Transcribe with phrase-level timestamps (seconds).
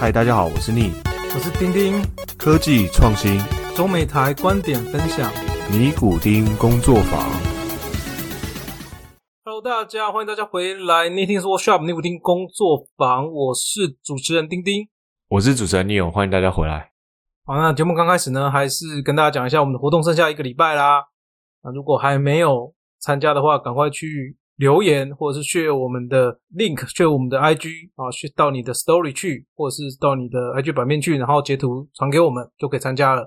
[0.00, 0.92] 嗨，大家好，我是逆
[1.34, 2.02] 我是丁丁，
[2.38, 3.38] 科技创新
[3.76, 5.30] 中美台观点分享。
[5.70, 7.20] 尼古丁工作坊。
[9.44, 14.88] Hello，大家欢迎大家回来 Knitting Workshop 尼古丁工作坊，我是主持人丁丁。
[15.28, 16.92] 我是主持人 Neil，欢迎大家回来。
[17.44, 21.04] 好，那节目刚开始呢，还是跟大家讲一下我们的活动剩下一个礼拜啦。
[21.62, 33.26] 那如果还没有参加的话，赶快去留言，或者是去我们的 link，去我们的 IG 啊，去到你的 Story 去，或者是到你的 IG 版面去，然后截图传给我们，就可以参加了。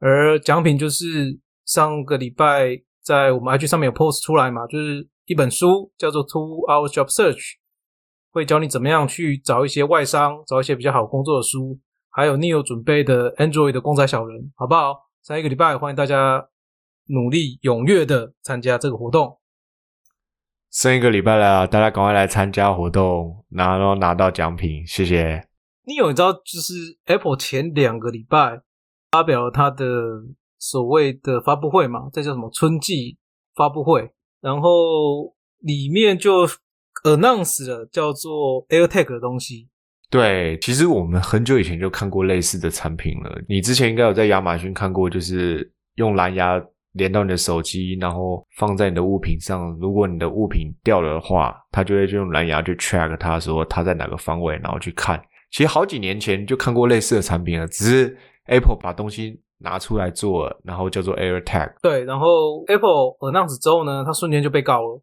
[0.00, 7.36] 而奖品就是上个礼拜在我们 IG 上面有 post 出来嘛，就是一本书叫做《Two Hour Job Search》，
[8.32, 11.78] 会教你怎么样去找一些外商，找一些比较好工作的书。
[12.08, 14.94] 还有 Neo 准备的 Android 的公仔小人，好不好？
[15.22, 16.48] 下一个礼拜欢迎大家
[17.08, 19.38] 努力踊跃的参加这个活动。
[20.74, 25.40] 剩一个礼拜了，大家赶快来参加活动，然后拿到奖品，谢谢。
[25.86, 28.60] 你有你知道，就是 Apple 前两个礼拜
[29.12, 29.86] 发表了它的
[30.58, 33.16] 所谓的发布会嘛，这叫什么春季
[33.54, 36.44] 发布会，然后里面就
[37.04, 39.68] announce 了叫做 AirTag 的东西。
[40.10, 43.40] 对，其实我们很久以前就看过类似的产品了。
[43.48, 46.60] 你之前应该有在亚马逊看过，就是用蓝牙
[46.94, 49.76] 连到你的手机，然后放在你的物品上。
[49.80, 55.22] 如果你的物品掉了的话，它就会用蓝牙去 track 它，说它在哪个方位，然后去看。
[55.50, 61.74] 其实好几年前就看过类似的产品了，只是 Apple 把东西拿出来做，然后叫做 AirTag。
[61.80, 65.02] 对，然后 Apple 发那样子之后呢，它瞬间就被告了，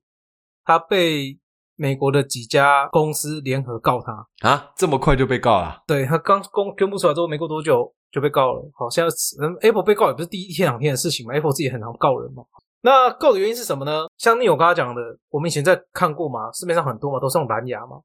[0.66, 1.38] 它被
[1.76, 4.48] 美国的几家公司联合告他。
[4.48, 5.84] 啊，这么快就被告了？
[5.88, 8.72] 对他刚公宣布出来之后，没过多久就被告了。
[8.74, 9.10] 好，现在
[9.42, 12.44] 嗯 Apple 被告也不是第一天两天的事情嘛，Apple 自己很常告人嘛。
[12.84, 14.08] 那告的原因是什么呢？
[14.18, 18.02] 像你有刚刚讲的，我们以前在看过嘛，市面上很多嘛都是用蓝牙嘛，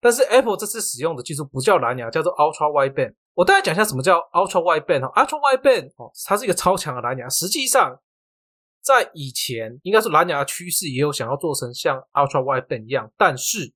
[0.00, 3.14] 但是 Apple 这次使用的技术不叫蓝牙，叫做 Ultra Wideband。
[3.34, 7.28] 我大概讲一下什么叫 Ultra Wideband 哈，Ultra Wideband 哦，它是一个超强的蓝牙。
[7.28, 7.98] 实际上，
[8.86, 13.74] 在以前应该是蓝牙趋势也有想要做成像 Ultra Wideband 一样，但是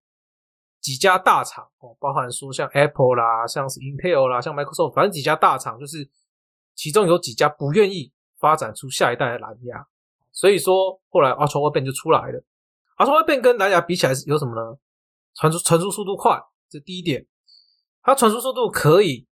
[0.80, 6.08] 几家大厂哦，包含说像 Apple 啦，像是 Intel 啦，像 Microsoft，反正几家大厂，就是
[6.76, 9.84] 其中有几家不愿意发展出下一代的蓝牙，
[10.30, 12.44] 所以说后来 Ultra Wideband 就出来了。
[12.96, 14.78] Ultra Wideband 跟蓝牙比起来是有什么呢？
[15.34, 17.26] 传输传输速度快，这第一点，
[18.00, 19.26] 它传输速度可以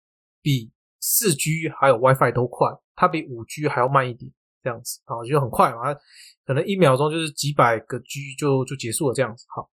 [0.41, 0.71] 比
[1.01, 4.31] 四 G 还有 WiFi 都快，它比五 G 还要慢一点，
[4.65, 5.95] 这样子啊，就很快嘛，
[6.47, 9.69] 可能一秒钟就是几百个 G 就就结束了这样子，好。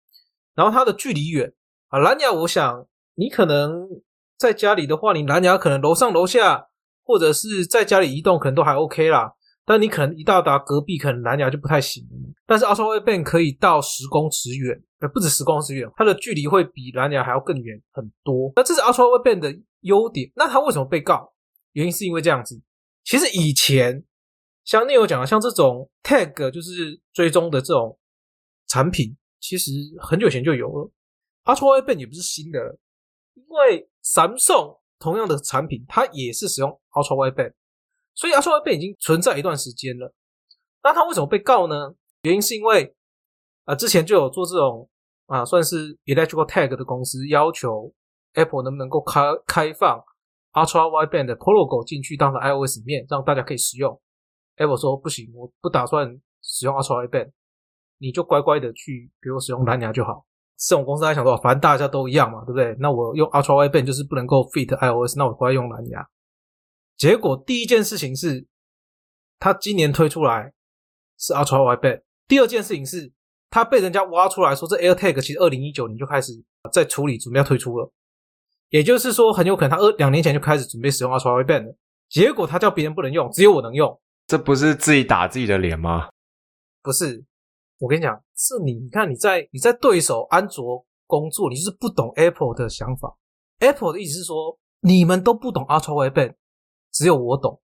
[0.55, 1.53] 然后它的距离远
[1.89, 2.87] 啊，蓝牙我想
[3.17, 3.89] 你可能
[4.39, 6.69] 在家里的话，你蓝牙可能楼上楼下
[7.05, 9.33] 或者是在家里移动可能都还 OK 啦，
[9.65, 12.07] 但你可能一到达隔壁，可能蓝牙就不太行。
[12.47, 18.53] 但是 Ultra Wideband 可以到十公尺远，呃，不止十公尺远，它的距离会比蓝牙还要更远很多。
[18.55, 20.31] 那这是 Ultra Wideband 的优点。
[20.37, 21.33] 那它为什么被告？
[21.73, 22.63] 原因是因为这样子。
[23.05, 24.03] 其实以前
[24.67, 27.97] 像 Neil 讲的，像这种 Tag 就是追踪的这种
[28.67, 30.91] 产品，其实很久以前就有了。
[31.45, 32.77] Ultra Wideband 也不是新的了，
[33.35, 37.53] 因为 Samsung 同样的产品，它也是使用 Ultra Wideband，
[38.17, 40.13] 所以 Ultra Wideband 已经存在一段时间了。
[40.83, 41.95] 那它为什么被告呢？
[42.23, 42.93] 原因是因为
[43.67, 44.89] 啊、之前就有做这种
[45.27, 47.93] 啊，算是 electrical tag 的公司要求
[48.35, 50.01] Apple 能不能够开开放
[50.53, 54.01] Ultra Wideband 的 Protocol 进去到了 iOS 里面，让大家可以使用。
[54.57, 57.31] Apple 说不行，我不打算使用 Ultra Wideband，
[57.99, 60.27] 你就乖乖的去给我使用蓝牙就好。
[60.59, 62.75] 这种公司在想说，反正大家都一样嘛，对不对？
[62.79, 66.09] 那我用 Ultra Wideband 就是不能够 fit iOS，那我乖用蓝牙。
[66.97, 68.47] 结果第一件事情是，
[69.39, 70.55] 它今年推出来
[71.19, 72.03] 是 Ultra Wideband。
[72.27, 73.13] 第二件事情是，
[73.51, 76.33] 它被人家挖出来说，这 AirTag 其实二零一九年就开始
[76.73, 77.93] 在处理，准备要推出了。
[78.71, 81.77] 也就是说，很有可能他二两年前就开始准备使用 Ultra Wideband 了。
[82.09, 84.01] 结果他叫别人不能用，只有我能用。
[84.27, 86.09] 这不是自己打自己的脸吗？
[86.83, 87.25] 不是，
[87.79, 93.17] 我跟你讲，是你，你看你在你在对手安卓工作，你就是不懂 Apple 的想法。
[93.61, 96.35] Apple 的意思是说，你们都不懂 Ultra Wideband，
[96.93, 97.61] 只有我懂，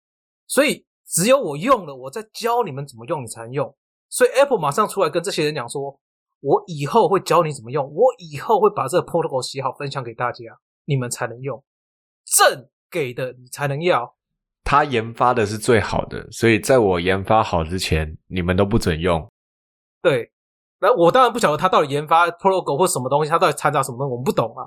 [0.46, 3.76] 所以只有我用了，我在教你们怎么用，你才能用。
[4.08, 6.00] 所以 Apple 马上出来跟这些人讲说，
[6.40, 10.44] 我以后会教你怎么用，我以后会把这个 protocol 写好分享给大家，
[10.84, 11.62] 你们才能用。
[12.24, 14.14] 正给的你才能要，
[14.72, 19.30] 他研发的是最好的，所以在我研发好之前，你们都不准用。
[20.00, 20.32] 对。
[20.80, 24.64] 那我当然不晓得他到底研发 protocol 或什么东西，他到底掺杂什么东西，我们不懂啊，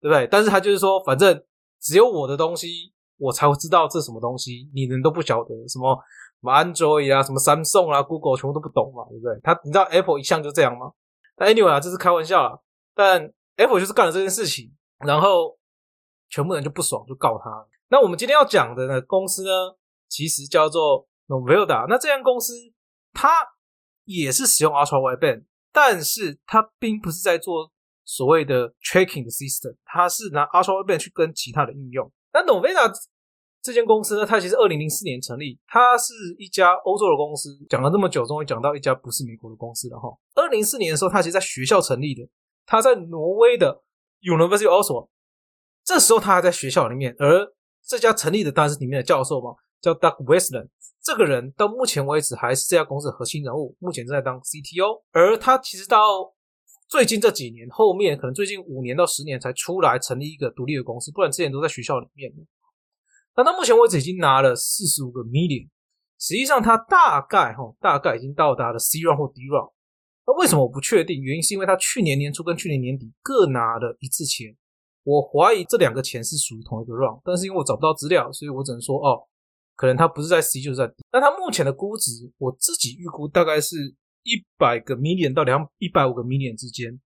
[0.00, 0.26] 对不对？
[0.26, 1.40] 但是他就是说，反正
[1.80, 5.96] 只有我的东西，我才会知道这什么东西，你们都不晓得什么
[6.40, 9.38] 什么 Android 啊，什么 Samsung 啊，Google 全部都不懂嘛，对不对？
[9.40, 10.90] 他你知道 Apple 一向就这样吗？
[11.36, 12.58] 但 anyway 啊，这是开玩笑啦。
[12.92, 14.74] 但 Apple 就是干了这件事情，
[15.06, 15.56] 然后
[16.28, 17.50] 全部人就不爽，就告他。
[17.94, 19.50] 那我们今天要讲的呢公司呢，
[20.08, 21.86] 其实叫做 Novelda。
[21.88, 22.52] 那这间公司
[23.12, 23.30] 它
[24.02, 27.70] 也是使用 Ultra Wideband，但是它并不是在做
[28.04, 32.10] 所谓的 tracking 的 system，它是拿 Ultra Wideband 去跟其他的应用。
[32.32, 32.92] 那 Novelda
[33.62, 37.56] 这间公司呢，它其实二零零四年成立，它是一家欧洲的公司。
[37.70, 40.08] 讲了那么久，终于讲到一家不是美国的公司了哈。
[40.34, 42.28] 二零零四年的时候，它其实在学校成立的，
[42.66, 43.84] 它在挪威的
[44.20, 45.08] University of Oslo。
[45.84, 47.54] 这时候他还在学校里面，而
[47.86, 50.68] 这家成立的当然是里面的教授嘛，叫 Doug Westland。
[51.02, 55.02] 这个人到目前为止还是这家公司的核心人物，目前正在当 CTO。
[55.12, 55.98] 而他其实到
[56.88, 62.32] 最近这几年，后面可能最近五年到十年才出来成立一个独立的公司，不然之前都在学校里面。
[63.36, 65.68] 那到目前为止已经拿了四十五个 million，
[66.18, 69.72] 实际上他大概哈大概已经到达了 C round 或 D round。
[70.26, 71.20] 那为什么我不确定？
[71.20, 74.56] 原因是因为他去年年初跟去年年底各拿了一次钱。
[75.04, 79.22] 我怀疑这两个钱是属于同一个 round，但是因为我找不到资料，所以我只能说哦，
[79.76, 81.04] 可能它不是在 C 就是在 D。
[81.12, 83.76] 那它目前的估值，我自己预估大概是
[84.22, 86.98] 一百个 million 到两一百五个 million 之间。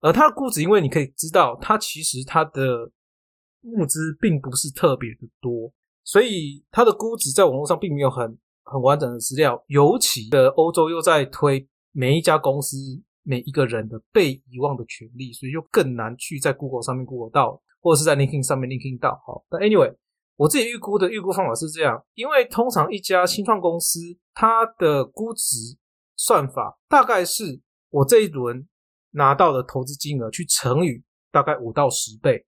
[0.00, 2.90] 而它的估值，因为你可以知道，它其实它的
[3.62, 5.72] 物资并不是特别的多，
[6.04, 9.62] 所以它的估值在网络上并没有很很完整的资料。
[9.66, 13.02] 尤其的欧洲又在推每一家公司。
[13.22, 19.20] 每一个人的被遗忘的权利，所以就更难去在 Google 上面 Google 到，或者是在 LinkedIn 上面 LinkedIn 到。
[19.26, 19.94] 好，但 Anyway，
[20.36, 24.00] 我自己预估的预估方法是这样，因为通常一家新创公司
[24.34, 25.56] 它的估值
[26.16, 27.60] 算法大概是
[27.90, 28.66] 我这一轮
[29.10, 32.44] 拿到的投资金额去乘以大概五到十倍，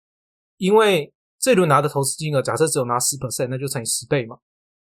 [0.57, 4.39] 因为这一轮拿的投资金额假设只有拿十 percent，那就乘以十倍嘛。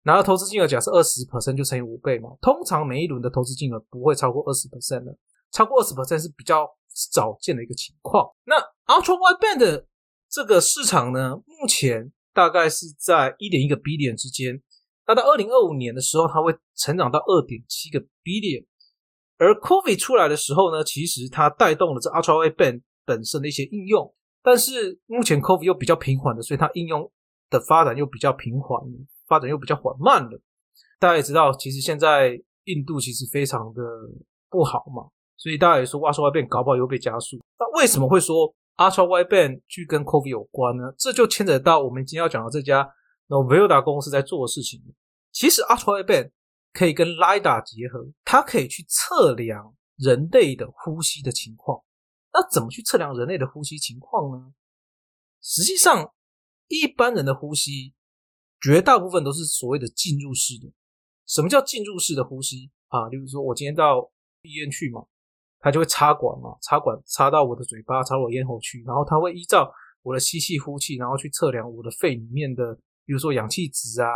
[0.04, 2.30] 拿的投资金额假设二十 percent 就乘以五倍嘛。
[2.42, 5.18] 通常每一轮的投资金额不会超过二十 percent 的。
[5.52, 8.28] 超过二十 percent 是比较少见的一个情况。
[8.46, 8.56] 那
[8.88, 9.86] Ultra Wideband
[10.30, 14.62] 这个市场呢，目前大概是在一点一个 billion 之间。
[15.08, 18.66] 那到二零二五年的时候，它会成长到二点七个 billion。
[19.38, 24.14] 而 Covid 出来的时候呢，其实它带动了这 Ultra Wideband 本身的一些应用。
[24.44, 27.12] 但是目前 Covid 又比较平缓的，所以它应用
[27.50, 28.80] 的发展又比较平缓，
[29.28, 30.40] 发展又比较缓慢了。
[31.00, 33.82] 大家也知道，其实现在印度其实非常的
[34.50, 35.10] 不好嘛。
[35.40, 37.38] 所以大家也说，Ultra Wideband 搞不好又被加速。
[37.58, 40.94] 那为什么会说 Ultra Wideband 去跟 COVID 有关呢？
[40.98, 42.86] 这就牵扯到我们今天要讲的这家
[43.30, 44.84] Novida 公司在做的事情。
[45.32, 46.32] 其实 Ultra Wideband
[46.74, 51.82] 可以跟 LiDAR 结合，它可以去测量人类的呼吸的情况。
[52.34, 54.54] 那怎么去测量人类的呼吸情况呢？
[55.42, 56.14] 实际上，
[56.68, 57.94] 一般人的呼吸
[58.60, 60.70] 绝大部分都是所谓的进入式的。
[61.26, 63.08] 什么叫进入式的呼吸啊？
[63.08, 65.06] 例如说，我今天到医院去嘛。
[65.62, 69.70] 它就会插管嘛，插管插到我的嘴巴，插我咽喉去，然后它会依照
[70.02, 72.74] 我的吸气、呼气，然后去测量我的肺里面的，
[73.06, 74.08] 比如说氧气值啊，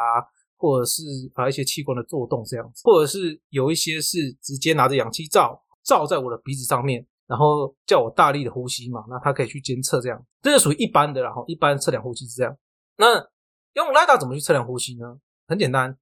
[0.56, 1.04] 或者是
[1.34, 12.58] 啊一些器官的作动这样子，或者是有一些是直接拿着氧气罩罩在我的鼻子上面，然后叫我大力的呼吸嘛，那它可以去监测这样，这是属于一般的，然后一般测量呼吸是这样。
[12.96, 13.16] 那
[13.74, 15.20] 用雷达怎么去测量呼吸呢？
[15.48, 15.98] 很简单，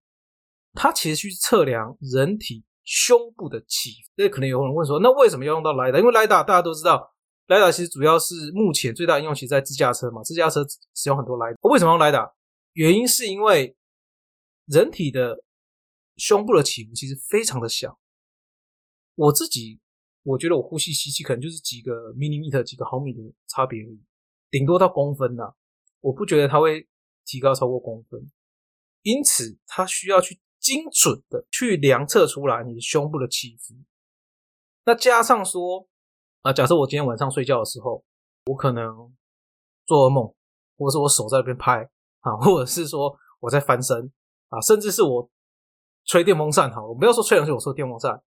[0.73, 2.63] 它其实去测量人体。
[2.93, 5.99] 胸部的起伏，这可能有人问说，那为什么要用到 LiDAR？
[5.99, 7.09] 因为 LiDAR 大家都知道
[7.47, 10.59] ，LiDAR 其实主要是目前最大应用，其实在自驾车嘛，自驾车
[10.93, 11.55] 使用很多 LiDAR。
[11.69, 12.33] 为什么用 LiDAR？
[12.73, 13.77] 原因是因为
[14.65, 15.41] 人体的
[16.17, 17.97] 胸部的起伏其实非常的小。
[19.15, 19.79] 我自己
[20.23, 24.01] 我觉得我呼吸吸气可能就是几个 millimeter 几个毫米的差别而已，
[24.49, 25.53] 顶多到公分呐，
[26.01, 26.89] 我不觉得它会
[27.23, 28.29] 提高超过公分，
[29.03, 30.41] 因此它需要去。
[30.61, 33.73] 精准的去量测出来你的胸部的起伏，
[34.85, 35.87] 那加上说
[36.43, 38.03] 啊，假设我今天晚上睡觉的时候，
[38.45, 39.11] 我可能
[39.87, 40.31] 做噩梦，
[40.77, 41.89] 或者是我手在那边拍
[42.19, 44.11] 啊， 或者是说我在翻身
[44.49, 45.27] 啊，甚至是我
[46.05, 48.21] 吹电风扇哈，我不要说吹冷气，我说电风扇，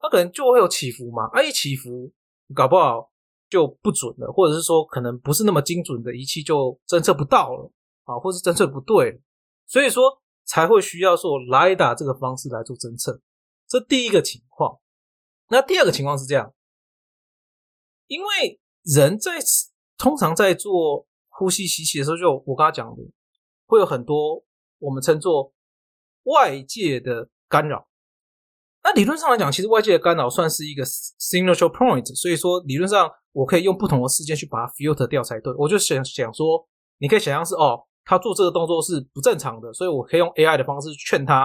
[0.00, 2.12] 它可能就会有起伏嘛，啊一起伏，
[2.56, 3.12] 搞不好
[3.48, 7.70] 就不准了，或者是说可能不是那么精准的仪器就侦测不到了
[8.02, 9.22] 啊，或是侦测不对，
[9.68, 10.20] 所以说。
[10.48, 13.20] 才会需要做雷达这个方式来做侦测，
[13.68, 14.80] 这第一个情况。
[15.50, 16.54] 那第二个情况是这样，
[18.06, 19.38] 因为人在
[19.98, 23.02] 通常在做呼吸吸气的时候，就我刚刚讲的，
[23.66, 24.42] 会有很多
[24.78, 25.52] 我们称作
[26.22, 27.86] 外界的干扰。
[28.82, 35.52] 那理论上来讲，其实外界的干扰算是一个 signature point，所以说理论上我可以用不同的事件去把它 filter 掉才对。
[35.58, 37.84] 我就想想说，你可以想象是哦。
[38.08, 41.40] 他做这个动作是不正常的，所以我可以用 AI 的方式劝他，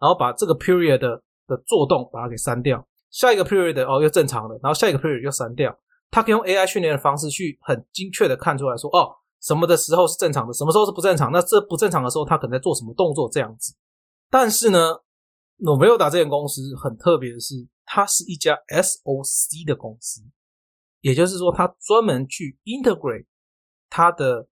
[0.00, 2.84] 然后把这个 period 的的做动把它给删掉。
[3.08, 5.72] 下一个 period 哦又正常的，然后下一个 period 又删掉。
[6.10, 11.30] 他可以用 AI 训练的方式去很精确的看出来说，哦，什么的时候是正常的，什么时候是不正常。
[11.30, 13.72] 那这不正常的时候，他可能在做什么动作这样子。
[14.28, 14.96] 但是呢
[15.58, 20.20] n o v e l d a 这间公司很特别的是，它是一家 SOC 的公司，
[21.00, 23.26] 也就是说，它专门去 integrate
[23.88, 24.48] 它的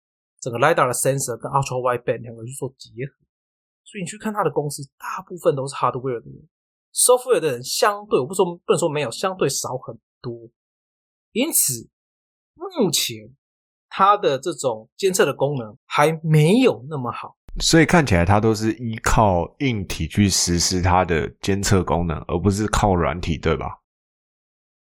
[0.46, 3.12] 整个 lidar 的 sensor 跟 ultra wideband 两个去做结合。
[3.82, 6.48] 所以你去看它的公司，大部分都是 hardware 的人
[6.94, 10.48] ，software 的人相对我不说不能说没有，相对少很多。
[11.32, 11.90] 因此，
[12.54, 13.34] 目前
[13.88, 17.36] 它的这种监测的功能还没有那么好。
[17.58, 23.80] 所以看起来它都是依靠硬体去实施它的监测功能，而不是靠软体，对吧？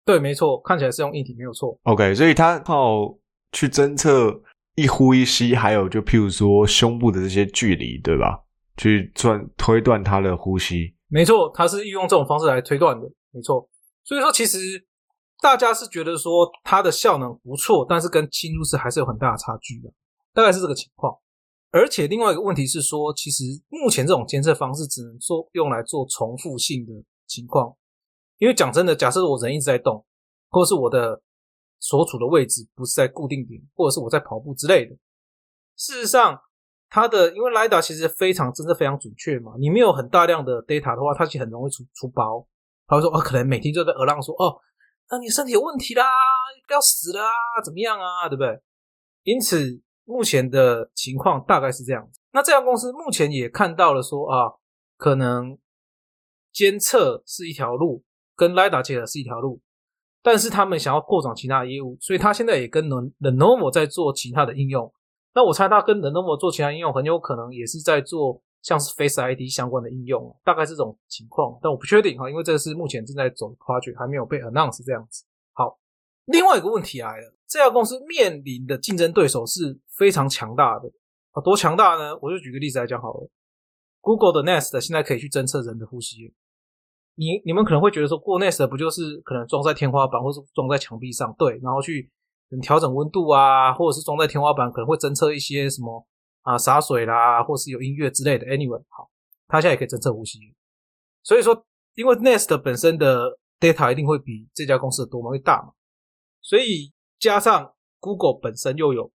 [0.04, 1.76] 对，没错，看起来是用硬体没有错。
[1.82, 3.18] OK，所以它靠
[3.52, 4.40] 去侦测
[4.76, 8.44] 一呼一吸，还有就譬如说胸部的这些距离，对吧？
[8.76, 10.94] 去转推断它的呼吸。
[11.08, 13.68] 没错，它是用这种方式来推断的，没错。
[14.04, 14.58] 所以说，其实
[15.40, 19.90] 大家是觉得说它的效能不错，但是跟侵入式还是有很大的差距的，
[20.34, 21.16] 大概是这个情况。
[21.70, 26.92] 而且另外一个问题是说，其实目前这种监测方式只能做用来做重复性的
[27.26, 27.74] 情况，
[28.38, 30.04] 因为讲真的，假设我人一直在动，
[30.50, 31.22] 或是我的
[31.78, 34.94] 所处的位置不是在固定点，或者是我在跑步之类的，
[35.76, 36.40] 事实上，
[36.88, 42.46] 它的因为 LIDA 其实非常真的非常准确嘛，你没有很大量的 data 的话，它其实很容易出出包。
[42.86, 44.60] 他会说哦，可能每天就在耳浪说哦，
[45.10, 46.04] 那你身体有问题啦，
[46.70, 48.60] 要死了啊，怎么样啊，对不对？
[49.22, 49.82] 因此。
[50.08, 52.20] 目前的情况大概是这样子。
[52.30, 54.52] 那这家公司目前也看到了说啊，
[54.96, 55.58] 可能
[56.52, 58.04] 监测是一条路，
[58.36, 59.60] 跟 lidar 结合是一条路，
[60.26, 64.92] 但是他们想要扩展其他业务，所以他现在也跟 Lenovo 在做其他的应用。
[65.32, 75.24] 那我猜他跟 Lenovo 做其他应用，很有可能也是在做像是 Face ID 相关的应用，大概这种情况，但我不确定哈，因为这是目前正在走 project，还没有被 announce 这样子。
[75.52, 75.78] 好，
[76.24, 77.32] 另外一个问题来了。
[77.46, 80.90] 这家公司面临的竞争对手是非常强大的
[81.30, 82.18] 啊，多强大呢？
[82.20, 83.30] 我就举个例子来讲好了。
[84.00, 86.34] Google 的 Nest 现在可以去侦测人的呼吸。
[87.16, 91.34] 你你们可能会觉得说，过 Nest 不就是可能装在天花板或是装在墙壁上？
[91.36, 92.10] 对，然后去
[92.62, 96.06] 调整温度啊，或者是装在天花板可能会侦测一些什么
[96.42, 98.46] 啊洒水啦，或是有音乐之类的。
[98.46, 99.10] Anyway，好，
[99.48, 100.38] 它现在也可以侦测呼吸。
[101.22, 105.72] 所以说，因为 Nest 本身的 data 一定会比这家公司的多嘛，会大嘛，
[106.40, 106.92] 所以。
[107.18, 109.10] 加上 Google 本身又有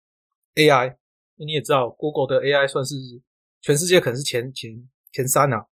[0.54, 0.96] AI，
[1.34, 2.94] 你也知道 Google 的 AI 算是
[3.60, 4.70] 全世界可能是前前
[5.10, 5.66] 前三啊，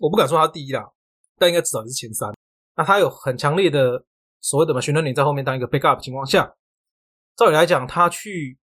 [0.00, 0.90] 我不敢说它第一啦，
[1.40, 2.30] 但应该至少是前三。
[2.76, 4.04] 那他有很强烈的
[4.42, 6.54] 所谓的 machine learning 在后面当一个 backup 情况下，
[7.34, 8.58] 照理来讲，他去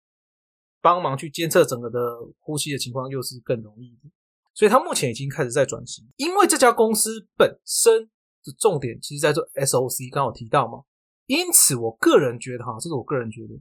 [0.80, 2.00] 帮忙去监测整个的
[2.40, 4.10] 呼吸的情况又是更容易的。
[4.54, 8.04] 所以他目前已经开始在转型，因为这家公司本身
[8.44, 10.84] 的重点其实在做 SOC，刚好提到嘛。
[11.26, 13.60] 因此，我个人觉得哈，这是我个人觉得，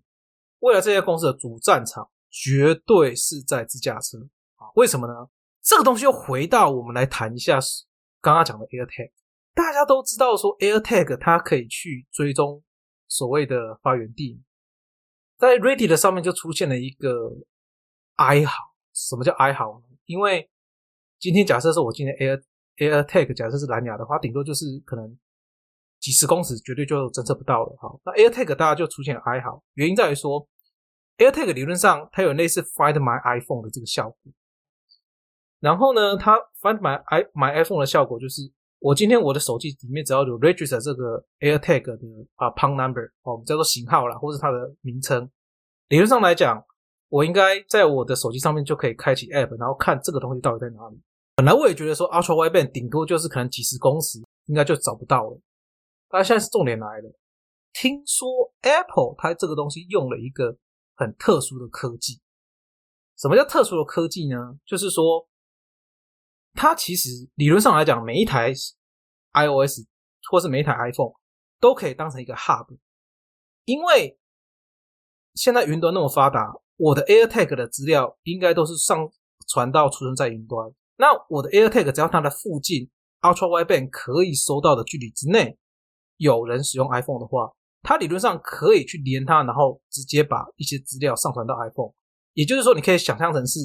[0.61, 4.19] 未来这家公司的主战场绝对是在自驾车
[4.55, 4.69] 啊。
[4.77, 5.13] 为什么呢？
[5.63, 7.59] 这个东西又回到我们来谈一下
[8.27, 9.13] 刚刚讲的 AirTag。
[9.55, 12.61] 大家都知道说 AirTag 它可以去追踪
[13.07, 14.43] 所谓的发源地，
[15.39, 17.31] 在 Reddit 的上面就出现了一个
[18.17, 18.75] 哀嚎。
[18.93, 19.87] 什么叫哀嚎呢？
[20.07, 20.51] 因为
[21.21, 22.43] 今天假设是我今天 Air
[22.79, 25.17] AirTag，假设是蓝牙的话，顶多就是可能。
[25.99, 27.89] 几十公尺绝对就侦测不到了，哈。
[28.05, 30.47] 那 AirTag 大家就出现了哀嚎，原因在于说
[31.17, 34.33] ，AirTag 理论上它有类似 Find My iPhone 的这个效果。
[35.61, 38.43] 然后呢，它 Find My i My iPhone 的效果就是，
[38.79, 45.31] 我今天我的手机里面只要有 register 这个 AirTag 的啊 p o n number 哦，我们叫做型号啦，或是它的名称，
[45.89, 46.63] 理论上来讲，
[47.09, 51.01] 我应该在我的手机上面就可以开启 App，然后看这个东西到底在哪里。
[51.37, 55.41] 本来我也觉得说 Ultra Wideband 顶多就是可能几十公尺，应该就找不到了。
[56.09, 57.13] 但现在是重点来了，
[57.73, 58.29] 听说
[58.63, 60.57] Apple 它这个东西用了一个
[60.95, 62.21] 很特殊的科技。
[63.19, 64.59] 什么叫特殊的科技呢？
[64.67, 65.27] 就是说，
[66.57, 68.53] 它其实理论上来讲，每一台
[69.35, 69.87] iOS
[70.31, 71.13] 或是每一台 iPhone
[71.61, 72.67] 都可以当成一个 Hub，
[73.65, 74.19] 因为
[75.35, 79.09] 现在云端那么发达，我的 AirTag 的资料应该都是上
[79.47, 80.73] 传到储存在云端。
[80.97, 85.59] 那我的 AirTag 只要它的附近 Ultra Wideband 可以收到的距离之内。
[86.17, 91.93] 有人使用 iPhone 的话，它理论上可以去连它，然后直接把一些资料上传到 iPhone。
[92.33, 93.61] 也就是说，你可以想象成是，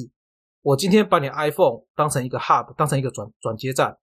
[0.62, 3.98] 我今天把你 iPhone 当成一个 Hub，当成一个转转接站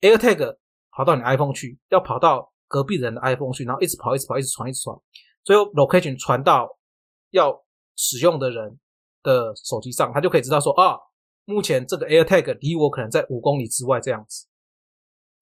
[0.00, 0.56] ，AirTag
[0.90, 4.96] 跑到你 iPhone 去，要跑到隔壁人的 iPhone 去，然后一直跑，一直跑，一直传，一直传，
[5.44, 6.68] 最后 location 传到
[7.30, 7.62] 要
[7.94, 8.78] 使用的人
[9.22, 10.96] 的手机上，他就可以知道说啊，
[11.44, 14.46] 目前这个 AirTag 离我可能在五公里之外这样子。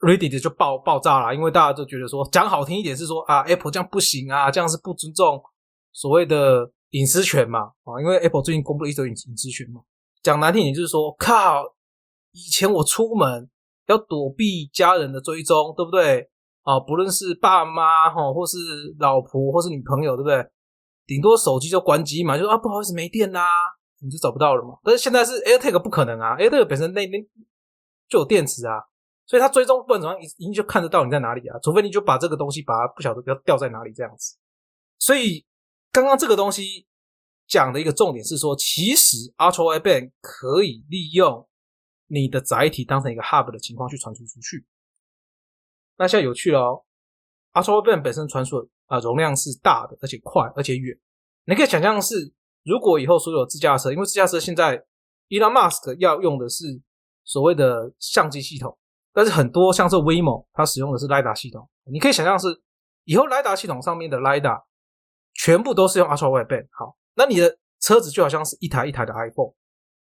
[0.00, 5.42] Reddit 就爆爆炸了，因为大家都觉得说，讲好听一点是说啊，Apple 这样不行啊，这样是不尊重
[5.92, 9.80] 所谓的隐私权嘛，啊，因为 Apple 最近公布了一则隐隐私权嘛，
[10.26, 11.62] 讲难听点就是说，靠，
[12.32, 13.48] 以前我出门
[13.86, 16.28] 要躲避家人的追踪，对不对？
[16.62, 18.58] 啊，不论是爸妈哈，或是
[18.98, 20.44] 老婆，或是女朋友，对不对？
[21.06, 23.40] 顶多手机就关机嘛，就说啊，不好意思，没电啦，
[24.00, 24.76] 你就找不到了嘛。
[24.82, 27.24] 但是现在是 AirTag 不可能啊，AirTag 本身那边
[28.08, 28.82] 就有电池啊，
[29.26, 34.36] 所以它追踪不管怎么样，一一定就看得到你在哪里啊，除非你就把这个东西把它不晓得要掉在哪里这样子。
[34.98, 35.46] 所以
[35.92, 36.84] 刚刚这个东西
[37.46, 41.48] 讲的一个重点是说，其实 Ultra Wideband 可以利用
[42.06, 44.66] 你的载体当成一个 Hub 的情况去传输出去。
[45.96, 46.84] 那现在有趣了哦
[47.54, 50.98] ，Ultra Wideband 本身传输啊容量是大的，而且快，而且远。
[51.44, 52.32] 你可以想象是，
[52.64, 54.84] 如果以后所有自驾车，因为自驾车现在
[55.28, 56.64] Elon Musk 要用的是
[57.24, 58.76] 所谓的相机系统，
[59.12, 61.68] 但是很多像是 Waymo 它使用的是 LiDAR 系统。
[61.84, 62.48] 你可以想象是，
[63.04, 64.64] 以后 LiDAR 系统上面的 LiDAR
[65.34, 66.66] 全部都是用 Ultra Wideband。
[66.72, 69.52] 好，那你的车子就好像是一台一台的 iPhone。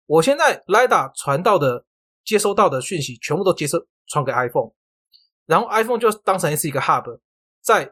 [0.06, 1.86] 我现在雷达传到的、
[2.24, 4.72] 接收到的讯息，全部都接收传给 iPhone。
[5.46, 7.20] 然后 iPhone 就当成是一个 hub，
[7.62, 7.92] 在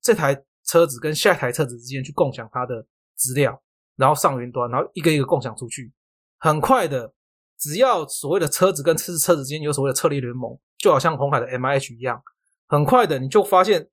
[0.00, 3.62] 这台车子跟下一台车子之间去共享它的资料，
[3.96, 5.92] 然后上云端，然后一个一个共享出去。
[6.38, 7.14] 很快的，
[7.58, 12.22] 只要所谓的车子跟车子车子之间有所谓的策略联盟，就好像红海的 MIH 一样，
[12.66, 13.88] 很快的你就发现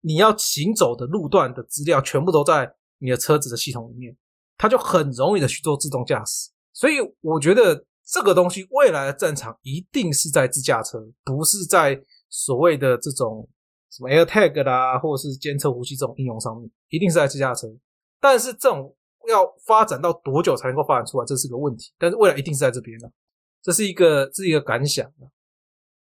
[0.00, 4.16] 你要行走的路段的资料全部都在你的车子的系统里面，
[4.56, 6.50] 它就很容易的去做自动驾驶。
[6.72, 12.00] 所以我觉得这个东西未来的战场一定是在自驾车，不是在。
[12.28, 13.48] 所谓的这种
[13.88, 17.68] 什么 AirTag 啦，或者是监测呼吸这种应用上面，一定是在自驾车。
[18.20, 18.94] 但是这种
[19.28, 21.92] 要发展到多久才能够发展出来，这是个问题。
[21.98, 23.10] 但是未来一定是在这边的，
[23.62, 25.10] 这是一个这是一个感想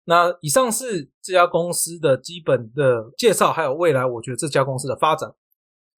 [0.04, 5.28] 那以上是这家公司的基本的介绍，还有未来我觉得这家公司的发展。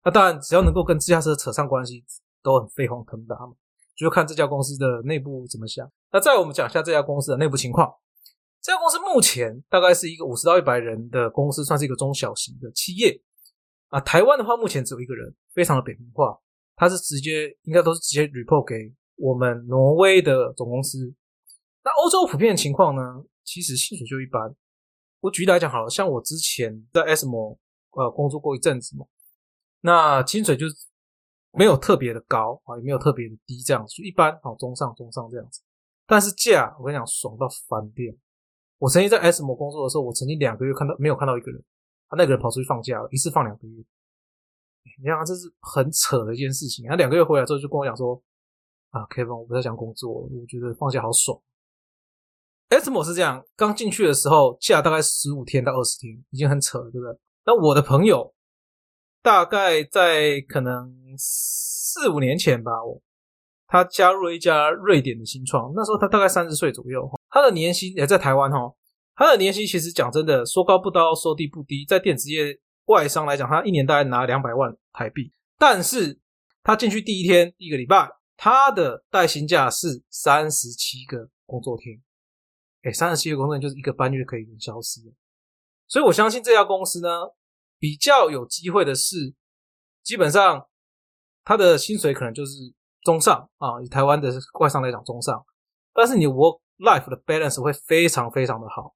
[0.05, 2.05] 那当然，只要能够跟自驾车扯上关系，
[2.43, 3.53] 都很飞黄腾达嘛。
[3.95, 5.89] 就看这家公司的内部怎么想。
[6.11, 7.91] 那再我们讲一下这家公司的内部情况。
[8.61, 13.19] 这家公司目前大概是一个五十到一百人的公司，算是一个中小型的企业
[13.87, 13.99] 啊。
[13.99, 16.39] 台湾的话，目前只有一个人，非常的扁平化。
[16.75, 21.11] 他是直接应该都是直接 report 给我们挪威的总公司。
[21.83, 23.01] 那欧洲普遍的情况呢，
[23.43, 24.55] 其实薪水就一般。
[25.21, 27.57] 我举例来讲好了，像我之前在 S M
[27.91, 29.05] 呃工作过一阵子嘛，
[29.85, 30.75] 那薪水就是
[31.51, 35.61] 没有特别的高啊，也没有特别的低，这样子一般啊，中上中上这样子。
[36.07, 38.17] 但是价，我跟你讲，爽到翻店。
[38.79, 41.63] 我曾经在 S 某工作的时候，我曾经两个月看到没有看到一个人，
[42.09, 43.83] 他那个人跑出去放假了，一次放两个月。
[45.01, 46.87] 你看，这是很扯的一件事情。
[46.87, 48.19] 他两个月回来之后就跟我讲说
[48.89, 51.39] ：“啊，Kevin，我不太想工作，我觉得放假好爽。
[52.69, 57.19] ”S 某是这样，刚进去的时候假大概十五天到二十天，已经很扯了，对不对？
[57.45, 58.33] 那我的朋友
[59.25, 63.01] 大概在可能四五年前吧，我
[63.65, 67.09] 他加入了一家瑞典的新创，那时候他大概三十岁左右。
[67.31, 68.71] 他的年薪也在台湾哈，
[69.15, 71.83] 他的年薪其实讲真的，说高不高，说低不低。
[71.87, 75.31] 在电子业外商来讲，他一年大概拿两百万台币。
[75.57, 76.19] 但是
[76.61, 78.07] 他进去第一天，一个礼拜，
[78.37, 81.99] 他的带薪假是三十七个工作天。
[82.83, 85.01] 哎，三十七个工作天就是一个半月可以消失。
[85.87, 87.09] 所以我相信这家公司呢，
[87.85, 89.35] 比较有机会的是，
[90.01, 90.65] 基本上
[91.43, 92.53] 他的薪水可能就是
[93.03, 95.45] 中上啊，以台湾的外商来讲中上。
[95.93, 96.59] 但是你 work。
[96.77, 98.93] Life 的 balance 会非常非常的好，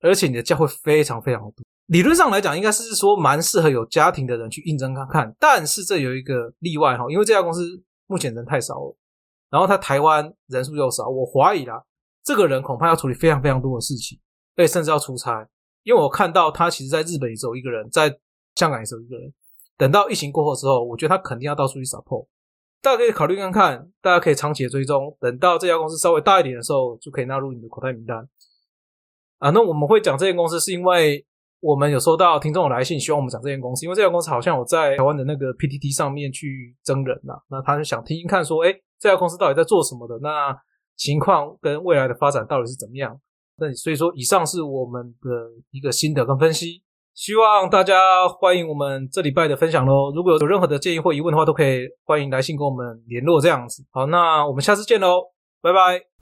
[0.00, 1.64] 而且你的价会非常非常的多。
[1.86, 5.36] 理论上来讲，应该是说蛮适合有家庭的人去应征看看。
[5.40, 8.94] 但是这有一个例外哈，因为这家公司目前人太少了，
[9.48, 11.82] 然后他台湾人数又少，我怀疑啦，
[12.22, 14.20] 这个人恐怕要处理非常非常多的事情，
[14.54, 15.48] 对，甚至要出差。
[15.86, 18.08] 因为我看到他其实在日本也只有一个人，在
[18.56, 19.32] 香港也只有一个人。
[19.78, 22.26] 等到疫情过后之后，我觉得他肯定要到处去撒泡。
[22.82, 28.28] 大家可以考虑看看，大家可以长期的追踪，等到这家公司稍微大一点的时候，就可以纳入你的口袋名单。
[29.38, 31.24] 啊，那我们会讲这间公司，是因为
[31.60, 40.18] 我们有收到听众的来信，希望我们讲这间公司，因为这家公司好像有在台湾的那个 PTT 上面去征人呐，那他就想听听看，说，哎，这家公司到底在做什么的？
[40.20, 40.56] 那
[40.96, 43.20] 情况跟未来的发展到底是怎么样？
[43.58, 46.82] 那所以说，以上是我们的一个心得跟分析。
[47.14, 50.12] 希望大家欢迎我们这礼拜的分享喽！
[50.14, 53.82] 如果有任何的建议或疑问的话，都可以欢迎来信跟我们联络这样子。
[53.90, 55.22] 好，那我们下次见喽，
[55.62, 56.15] 拜拜。